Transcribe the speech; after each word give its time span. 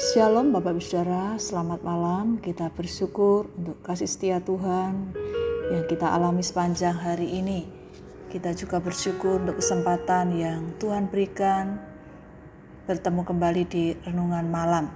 Shalom 0.00 0.48
Bapak 0.48 0.72
Ibu 0.72 0.80
Saudara, 0.80 1.36
selamat 1.36 1.84
malam. 1.84 2.40
Kita 2.40 2.72
bersyukur 2.72 3.52
untuk 3.52 3.84
kasih 3.84 4.08
setia 4.08 4.40
Tuhan 4.40 5.12
yang 5.68 5.84
kita 5.92 6.08
alami 6.08 6.40
sepanjang 6.40 6.96
hari 6.96 7.36
ini. 7.36 7.68
Kita 8.32 8.56
juga 8.56 8.80
bersyukur 8.80 9.44
untuk 9.44 9.60
kesempatan 9.60 10.32
yang 10.40 10.72
Tuhan 10.80 11.12
berikan 11.12 11.84
bertemu 12.88 13.28
kembali 13.28 13.62
di 13.68 13.92
renungan 14.00 14.48
malam 14.48 14.88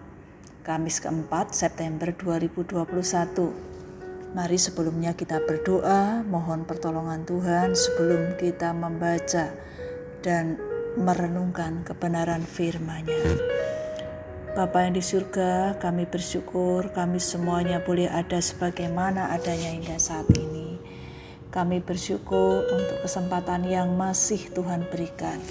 Kamis 0.64 1.04
keempat 1.04 1.52
September 1.52 2.08
2021. 2.08 4.32
Mari 4.32 4.56
sebelumnya 4.56 5.12
kita 5.12 5.44
berdoa, 5.44 6.24
mohon 6.24 6.64
pertolongan 6.64 7.28
Tuhan 7.28 7.76
sebelum 7.76 8.40
kita 8.40 8.72
membaca 8.72 9.52
dan 10.24 10.56
merenungkan 10.96 11.84
kebenaran 11.84 12.40
firman-Nya. 12.40 13.73
Bapa 14.54 14.86
yang 14.86 14.94
di 14.94 15.02
surga, 15.02 15.82
kami 15.82 16.06
bersyukur 16.06 16.94
kami 16.94 17.18
semuanya 17.18 17.82
boleh 17.82 18.06
ada 18.06 18.38
sebagaimana 18.38 19.34
adanya 19.34 19.74
hingga 19.74 19.98
saat 19.98 20.30
ini. 20.30 20.78
Kami 21.50 21.82
bersyukur 21.82 22.62
untuk 22.62 23.02
kesempatan 23.02 23.66
yang 23.66 23.98
masih 23.98 24.38
Tuhan 24.54 24.86
berikan. 24.94 25.42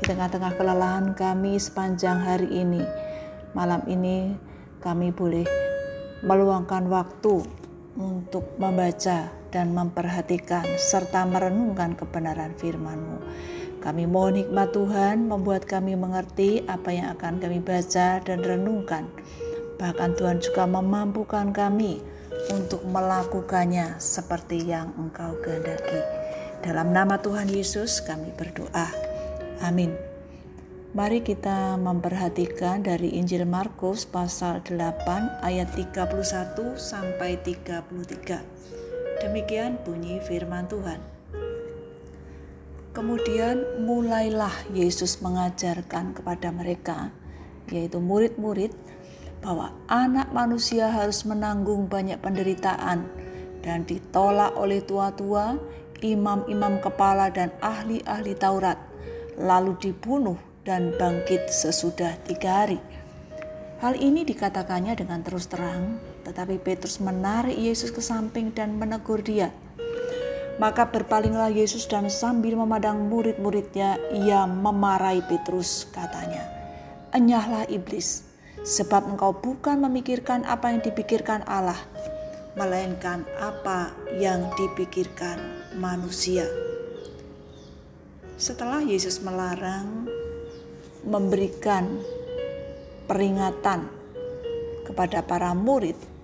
Di 0.00 0.08
tengah-tengah 0.08 0.56
kelelahan 0.56 1.12
kami 1.12 1.60
sepanjang 1.60 2.24
hari 2.24 2.48
ini, 2.64 2.80
malam 3.52 3.84
ini 3.84 4.32
kami 4.80 5.12
boleh 5.12 5.44
meluangkan 6.24 6.88
waktu 6.88 7.44
untuk 8.00 8.56
membaca 8.56 9.28
dan 9.52 9.76
memperhatikan 9.76 10.64
serta 10.80 11.28
merenungkan 11.28 12.00
kebenaran 12.00 12.56
firman-Mu. 12.56 13.20
Kami 13.78 14.10
mohon 14.10 14.38
hikmat 14.42 14.74
Tuhan 14.74 15.30
membuat 15.30 15.64
kami 15.64 15.94
mengerti 15.94 16.66
apa 16.66 16.90
yang 16.90 17.14
akan 17.14 17.38
kami 17.38 17.62
baca 17.62 18.18
dan 18.18 18.38
renungkan. 18.42 19.06
Bahkan 19.78 20.18
Tuhan 20.18 20.42
juga 20.42 20.66
memampukan 20.66 21.54
kami 21.54 22.02
untuk 22.50 22.82
melakukannya 22.86 24.02
seperti 24.02 24.66
yang 24.66 24.90
Engkau 24.98 25.38
kehendaki. 25.38 26.02
Dalam 26.58 26.90
nama 26.90 27.22
Tuhan 27.22 27.46
Yesus 27.46 28.02
kami 28.02 28.34
berdoa. 28.34 28.90
Amin. 29.62 29.94
Mari 30.88 31.20
kita 31.22 31.78
memperhatikan 31.78 32.80
dari 32.82 33.14
Injil 33.20 33.44
Markus 33.46 34.08
pasal 34.08 34.64
8 34.64 35.44
ayat 35.44 35.70
31 35.76 36.74
sampai 36.74 37.38
33. 37.44 38.42
Demikian 39.22 39.78
bunyi 39.84 40.18
firman 40.24 40.66
Tuhan. 40.66 41.17
Kemudian 42.98 43.62
mulailah 43.86 44.74
Yesus 44.74 45.22
mengajarkan 45.22 46.18
kepada 46.18 46.50
mereka, 46.50 47.14
yaitu 47.70 48.02
murid-murid, 48.02 48.74
bahwa 49.38 49.70
anak 49.86 50.34
manusia 50.34 50.90
harus 50.90 51.22
menanggung 51.22 51.86
banyak 51.86 52.18
penderitaan 52.18 53.06
dan 53.62 53.86
ditolak 53.86 54.50
oleh 54.58 54.82
tua-tua, 54.82 55.62
imam-imam 56.02 56.82
kepala 56.82 57.30
dan 57.30 57.54
ahli-ahli 57.62 58.34
Taurat, 58.34 58.82
lalu 59.38 59.78
dibunuh 59.78 60.34
dan 60.66 60.90
bangkit 60.98 61.46
sesudah 61.54 62.18
tiga 62.26 62.66
hari. 62.66 62.82
Hal 63.78 63.94
ini 63.94 64.26
dikatakannya 64.26 64.98
dengan 64.98 65.22
terus 65.22 65.46
terang, 65.46 66.02
tetapi 66.26 66.58
Petrus 66.58 66.98
menarik 66.98 67.54
Yesus 67.54 67.94
ke 67.94 68.02
samping 68.02 68.50
dan 68.50 68.74
menegur 68.74 69.22
dia. 69.22 69.54
Maka 70.58 70.90
berpalinglah 70.90 71.54
Yesus 71.54 71.86
dan 71.86 72.10
sambil 72.10 72.58
memandang 72.58 73.06
murid-muridnya, 73.06 73.94
ia 74.10 74.42
memarahi 74.42 75.22
Petrus, 75.22 75.86
katanya, 75.94 76.42
Enyahlah 77.14 77.70
iblis, 77.70 78.26
sebab 78.66 79.06
engkau 79.06 79.38
bukan 79.38 79.78
memikirkan 79.78 80.42
apa 80.42 80.74
yang 80.74 80.82
dipikirkan 80.82 81.46
Allah, 81.46 81.78
melainkan 82.58 83.22
apa 83.38 83.94
yang 84.18 84.50
dipikirkan 84.58 85.38
manusia. 85.78 86.42
Setelah 88.34 88.82
Yesus 88.82 89.22
melarang 89.22 90.10
memberikan 91.06 92.02
peringatan 93.06 93.86
kepada 94.90 95.22
para 95.22 95.54
murid 95.54 96.17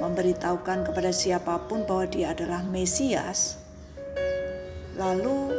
memberitahukan 0.00 0.88
kepada 0.88 1.10
siapa 1.12 1.66
pun 1.68 1.84
bahwa 1.88 2.04
dia 2.08 2.36
adalah 2.36 2.60
Mesias. 2.64 3.60
Lalu 4.96 5.52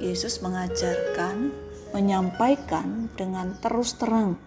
Yesus 0.00 0.40
mengajarkan, 0.42 1.52
menyampaikan 1.92 3.10
dengan 3.18 3.54
terus 3.58 3.94
terang 3.98 4.38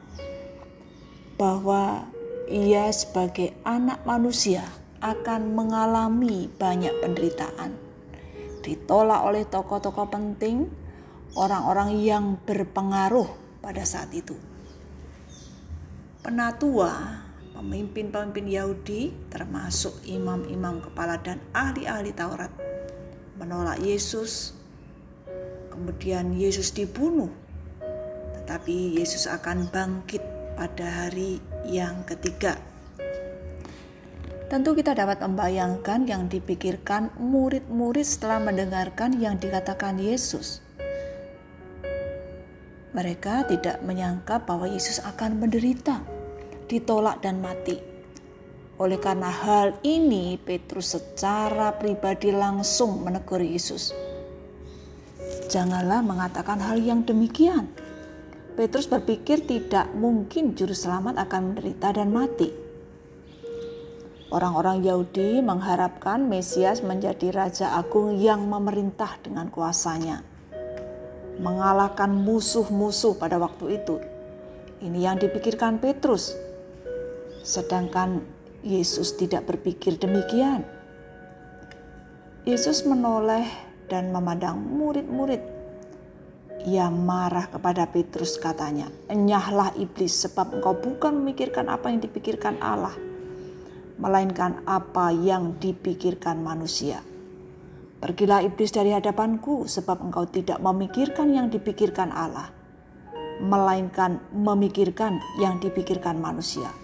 bahwa 1.35 2.07
ia 2.47 2.87
sebagai 2.91 3.55
anak 3.63 4.03
manusia 4.07 4.63
akan 5.03 5.51
mengalami 5.51 6.47
banyak 6.47 6.91
penderitaan. 7.03 7.75
Ditolak 8.63 9.21
oleh 9.27 9.43
tokoh-tokoh 9.43 10.07
penting, 10.07 10.71
orang-orang 11.35 11.99
yang 11.99 12.39
berpengaruh 12.47 13.27
pada 13.59 13.83
saat 13.83 14.11
itu. 14.15 14.35
Penatua 16.23 17.22
pemimpin-pemimpin 17.63 18.43
Yahudi 18.51 19.15
termasuk 19.31 19.95
imam-imam 20.03 20.83
kepala 20.83 21.15
dan 21.23 21.39
ahli-ahli 21.55 22.11
Taurat 22.11 22.51
menolak 23.39 23.79
Yesus. 23.79 24.51
Kemudian 25.71 26.35
Yesus 26.35 26.75
dibunuh. 26.75 27.31
Tetapi 28.35 28.99
Yesus 28.99 29.31
akan 29.31 29.71
bangkit 29.71 30.19
pada 30.59 31.07
hari 31.07 31.39
yang 31.63 32.03
ketiga. 32.03 32.59
Tentu 34.51 34.75
kita 34.75 34.93
dapat 34.93 35.23
membayangkan 35.23 36.05
yang 36.05 36.27
dipikirkan 36.27 37.15
murid-murid 37.15 38.05
setelah 38.05 38.43
mendengarkan 38.43 39.15
yang 39.17 39.39
dikatakan 39.39 39.97
Yesus. 39.97 40.59
Mereka 42.93 43.49
tidak 43.49 43.81
menyangka 43.81 44.45
bahwa 44.45 44.69
Yesus 44.69 45.01
akan 45.01 45.41
menderita 45.41 46.12
ditolak 46.73 47.21
dan 47.21 47.37
mati. 47.37 47.77
Oleh 48.81 48.97
karena 48.97 49.29
hal 49.29 49.77
ini, 49.85 50.41
Petrus 50.41 50.97
secara 50.97 51.77
pribadi 51.77 52.33
langsung 52.33 53.05
menegur 53.05 53.37
Yesus. 53.37 53.93
Janganlah 55.45 56.01
mengatakan 56.01 56.57
hal 56.57 56.81
yang 56.81 57.05
demikian. 57.05 57.69
Petrus 58.57 58.89
berpikir 58.89 59.45
tidak 59.45 59.93
mungkin 59.93 60.57
juru 60.57 60.73
selamat 60.73 61.21
akan 61.21 61.53
menderita 61.53 61.93
dan 61.93 62.09
mati. 62.09 62.49
Orang-orang 64.33 64.81
Yahudi 64.81 65.45
mengharapkan 65.45 66.25
Mesias 66.25 66.81
menjadi 66.81 67.29
raja 67.29 67.77
agung 67.77 68.17
yang 68.17 68.49
memerintah 68.49 69.21
dengan 69.21 69.53
kuasanya, 69.53 70.25
mengalahkan 71.37 72.09
musuh-musuh 72.09 73.21
pada 73.21 73.37
waktu 73.37 73.77
itu. 73.77 74.01
Ini 74.81 74.99
yang 75.05 75.21
dipikirkan 75.21 75.77
Petrus 75.77 76.33
sedangkan 77.43 78.23
Yesus 78.63 79.19
tidak 79.19 79.43
berpikir 79.51 79.99
demikian. 79.99 80.63
Yesus 82.47 82.87
menoleh 82.87 83.43
dan 83.91 84.15
memandang 84.15 84.55
murid-murid. 84.59 85.43
Ia 86.63 86.87
marah 86.87 87.51
kepada 87.51 87.91
Petrus 87.91 88.39
katanya, 88.39 88.87
Enyahlah 89.11 89.75
iblis 89.75 90.15
sebab 90.23 90.55
engkau 90.55 90.79
bukan 90.79 91.11
memikirkan 91.19 91.67
apa 91.67 91.91
yang 91.91 91.99
dipikirkan 91.99 92.55
Allah, 92.63 92.95
melainkan 93.99 94.63
apa 94.63 95.11
yang 95.11 95.59
dipikirkan 95.59 96.39
manusia. 96.39 97.03
Pergilah 97.99 98.43
iblis 98.47 98.71
dari 98.71 98.95
hadapanku 98.95 99.67
sebab 99.67 100.07
engkau 100.07 100.23
tidak 100.27 100.59
memikirkan 100.63 101.35
yang 101.35 101.51
dipikirkan 101.51 102.15
Allah, 102.15 102.47
melainkan 103.43 104.23
memikirkan 104.31 105.19
yang 105.39 105.59
dipikirkan 105.59 106.15
manusia. 106.19 106.82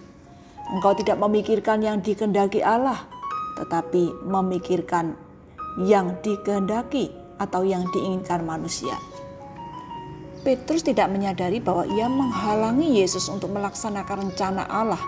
Engkau 0.70 0.94
tidak 0.94 1.18
memikirkan 1.18 1.82
yang 1.82 1.98
dikehendaki 1.98 2.62
Allah, 2.62 3.02
tetapi 3.58 4.22
memikirkan 4.22 5.18
yang 5.82 6.14
dikehendaki 6.22 7.10
atau 7.42 7.66
yang 7.66 7.82
diinginkan 7.90 8.46
manusia. 8.46 8.94
Petrus 10.46 10.86
tidak 10.86 11.10
menyadari 11.10 11.58
bahwa 11.58 11.84
ia 11.90 12.06
menghalangi 12.06 13.02
Yesus 13.02 13.26
untuk 13.26 13.50
melaksanakan 13.50 14.30
rencana 14.30 14.62
Allah 14.70 15.02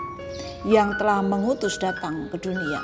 yang 0.67 0.99
telah 0.99 1.23
mengutus 1.23 1.79
datang 1.79 2.27
ke 2.27 2.37
dunia, 2.43 2.83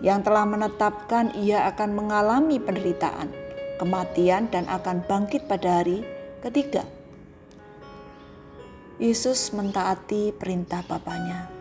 yang 0.00 0.24
telah 0.24 0.48
menetapkan 0.48 1.36
ia 1.36 1.68
akan 1.68 1.94
mengalami 1.94 2.56
penderitaan, 2.56 3.28
kematian, 3.76 4.48
dan 4.48 4.64
akan 4.72 5.04
bangkit 5.04 5.44
pada 5.44 5.84
hari 5.84 6.00
ketiga. 6.40 6.82
Yesus 8.96 9.52
mentaati 9.52 10.32
perintah 10.32 10.80
Bapaknya 10.84 11.59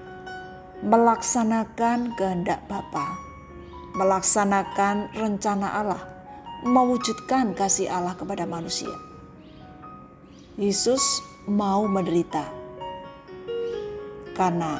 melaksanakan 0.79 2.15
kehendak 2.15 2.63
Bapa, 2.71 3.19
melaksanakan 3.99 5.11
rencana 5.11 5.67
Allah, 5.75 6.01
mewujudkan 6.63 7.51
kasih 7.51 7.91
Allah 7.91 8.15
kepada 8.15 8.47
manusia. 8.47 8.91
Yesus 10.55 11.23
mau 11.47 11.83
menderita. 11.87 12.59
karena 14.39 14.79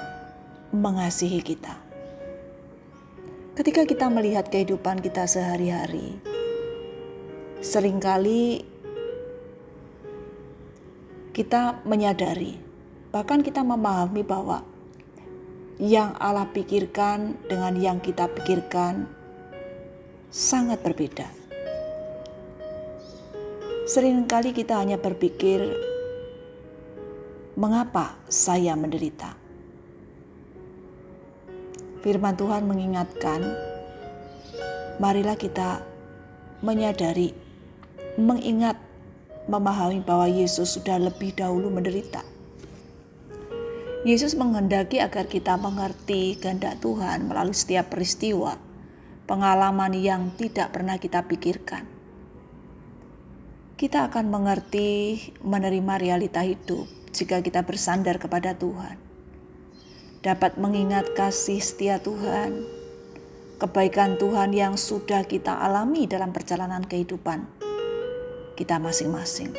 mengasihi 0.72 1.44
kita. 1.44 1.76
Ketika 3.60 3.84
kita 3.84 4.08
melihat 4.08 4.48
kehidupan 4.48 5.04
kita 5.04 5.28
sehari-hari, 5.28 6.16
sering 7.60 8.00
kali 8.00 8.64
kita 11.36 11.84
menyadari, 11.84 12.56
bahkan 13.12 13.44
kita 13.44 13.60
memahami 13.60 14.24
bahwa 14.24 14.64
yang 15.80 16.12
Allah 16.20 16.44
pikirkan 16.52 17.40
dengan 17.48 17.72
yang 17.80 18.04
kita 18.04 18.28
pikirkan 18.28 19.08
sangat 20.28 20.84
berbeda. 20.84 21.32
Seringkali 23.88 24.52
kita 24.52 24.76
hanya 24.78 25.00
berpikir, 25.00 25.64
"Mengapa 27.56 28.20
saya 28.28 28.76
menderita?" 28.76 29.34
Firman 32.04 32.36
Tuhan 32.36 32.68
mengingatkan, 32.68 33.40
marilah 35.00 35.40
kita 35.40 35.82
menyadari, 36.60 37.32
mengingat, 38.20 38.76
memahami 39.48 40.04
bahwa 40.04 40.28
Yesus 40.28 40.76
sudah 40.76 41.00
lebih 41.00 41.34
dahulu 41.34 41.72
menderita. 41.72 42.29
Yesus 44.08 44.40
menghendaki 44.40 45.04
agar 45.04 45.28
kita 45.28 45.60
mengerti 45.60 46.40
kehendak 46.40 46.80
Tuhan 46.80 47.28
melalui 47.28 47.52
setiap 47.52 47.92
peristiwa, 47.92 48.56
pengalaman 49.28 49.92
yang 49.92 50.32
tidak 50.40 50.72
pernah 50.72 50.96
kita 50.96 51.28
pikirkan. 51.28 51.84
Kita 53.76 54.08
akan 54.08 54.32
mengerti 54.32 55.20
menerima 55.44 56.00
realita 56.00 56.44
hidup 56.48 56.88
jika 57.12 57.44
kita 57.44 57.68
bersandar 57.68 58.20
kepada 58.20 58.56
Tuhan 58.56 59.10
dapat 60.20 60.60
mengingat 60.60 61.16
kasih 61.16 61.64
setia 61.64 61.96
Tuhan, 62.00 62.68
kebaikan 63.56 64.20
Tuhan 64.20 64.52
yang 64.52 64.76
sudah 64.76 65.24
kita 65.24 65.64
alami 65.64 66.12
dalam 66.12 66.36
perjalanan 66.36 66.84
kehidupan 66.84 67.48
kita 68.60 68.80
masing-masing. 68.84 69.56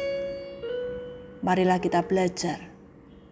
Marilah 1.41 1.81
kita 1.81 2.05
belajar 2.05 2.69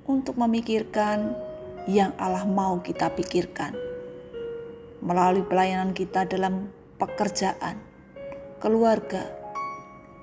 untuk 0.08 0.40
memikirkan 0.40 1.36
yang 1.84 2.16
Allah 2.16 2.48
mau 2.48 2.80
kita 2.80 3.12
pikirkan 3.12 3.76
melalui 5.04 5.44
pelayanan 5.46 5.94
kita 5.94 6.26
dalam 6.26 6.72
pekerjaan, 6.98 7.78
keluarga, 8.58 9.22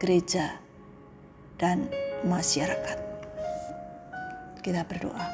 gereja, 0.01 0.59
dan 1.55 1.87
masyarakat. 2.27 2.97
Kita 4.59 4.83
berdoa. 4.83 5.25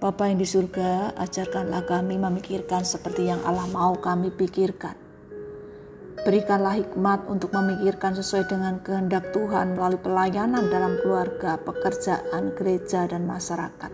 Bapa 0.00 0.30
yang 0.30 0.40
di 0.40 0.48
surga, 0.48 1.18
ajarkanlah 1.18 1.84
kami 1.84 2.16
memikirkan 2.16 2.86
seperti 2.86 3.28
yang 3.28 3.42
Allah 3.44 3.68
mau 3.68 3.98
kami 3.98 4.32
pikirkan. 4.32 5.09
Berikanlah 6.20 6.76
hikmat 6.76 7.24
untuk 7.32 7.48
memikirkan 7.56 8.12
sesuai 8.12 8.44
dengan 8.44 8.76
kehendak 8.84 9.32
Tuhan 9.32 9.72
melalui 9.72 10.04
pelayanan 10.04 10.68
dalam 10.68 11.00
keluarga, 11.00 11.56
pekerjaan, 11.56 12.52
gereja, 12.52 13.08
dan 13.08 13.24
masyarakat. 13.24 13.88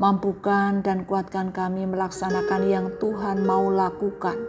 Mampukan 0.00 0.80
dan 0.80 1.04
kuatkan 1.04 1.52
kami 1.52 1.84
melaksanakan 1.84 2.62
yang 2.64 2.86
Tuhan 2.96 3.44
mau 3.44 3.68
lakukan 3.68 4.40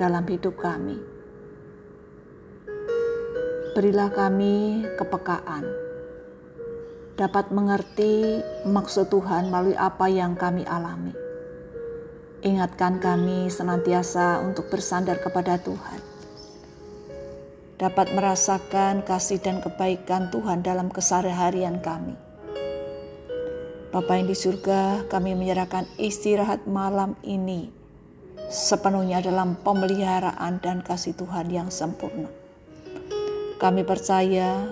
dalam 0.00 0.24
hidup 0.24 0.56
kami. 0.56 0.96
Berilah 3.76 4.08
kami 4.08 4.88
kepekaan 4.96 5.90
dapat 7.20 7.52
mengerti 7.52 8.40
maksud 8.64 9.12
Tuhan 9.12 9.52
melalui 9.52 9.76
apa 9.76 10.08
yang 10.08 10.32
kami 10.32 10.64
alami. 10.64 11.29
Ingatkan 12.40 13.04
kami 13.04 13.52
senantiasa 13.52 14.40
untuk 14.40 14.72
bersandar 14.72 15.20
kepada 15.20 15.60
Tuhan. 15.60 16.00
Dapat 17.76 18.16
merasakan 18.16 19.04
kasih 19.04 19.44
dan 19.44 19.60
kebaikan 19.60 20.32
Tuhan 20.32 20.64
dalam 20.64 20.88
keseharian 20.88 21.84
kami. 21.84 22.16
Bapa 23.92 24.16
yang 24.16 24.30
di 24.30 24.36
surga, 24.36 25.04
kami 25.12 25.36
menyerahkan 25.36 25.84
istirahat 26.00 26.64
malam 26.64 27.18
ini 27.26 27.68
sepenuhnya 28.50 29.22
dalam 29.22 29.54
pemeliharaan 29.60 30.58
dan 30.64 30.80
kasih 30.80 31.12
Tuhan 31.14 31.52
yang 31.52 31.68
sempurna. 31.68 32.32
Kami 33.60 33.84
percaya 33.84 34.64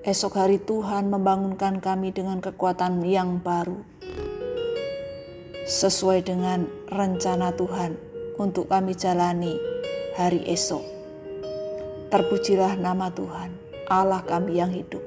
Esok 0.00 0.40
hari 0.40 0.56
Tuhan 0.56 1.12
membangunkan 1.12 1.76
kami 1.76 2.08
dengan 2.08 2.40
kekuatan 2.40 3.04
yang 3.04 3.36
baru. 3.36 3.84
Sesuai 5.70 6.26
dengan 6.26 6.66
rencana 6.90 7.54
Tuhan 7.54 7.94
untuk 8.42 8.66
kami 8.66 8.90
jalani 8.90 9.54
hari 10.18 10.42
esok. 10.50 10.82
Terpujilah 12.10 12.74
nama 12.74 13.06
Tuhan, 13.14 13.54
Allah 13.86 14.18
kami 14.26 14.58
yang 14.58 14.74
hidup. 14.74 14.98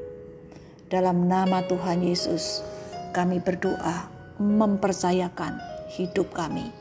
Dalam 0.88 1.27
nama 1.27 1.68
Tuhan 1.68 2.07
Yesus, 2.07 2.63
kami 3.12 3.44
berdoa 3.44 4.07
mempercayakan 4.39 5.60
hidup 6.00 6.31
kami. 6.31 6.71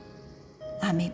Amin. 0.86 1.10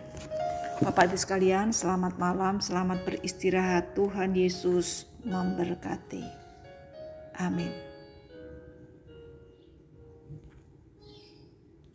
Bapak 0.77 1.09
Ibu 1.09 1.17
sekalian, 1.17 1.73
selamat 1.73 2.21
malam, 2.21 2.61
selamat 2.61 3.01
beristirahat. 3.01 3.97
Tuhan 3.97 4.37
Yesus 4.37 5.09
memberkati. 5.25 6.21
Amin. 7.41 7.88